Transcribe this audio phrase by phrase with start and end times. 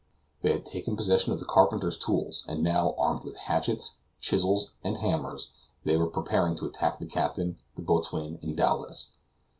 [0.41, 4.97] They had taken possession of the carpenter's tools, and now, armed with hatchets, chisels, and
[4.97, 5.51] hammers,
[5.83, 9.11] they were preparing to attack the captain, the boatswain, and Dowlas.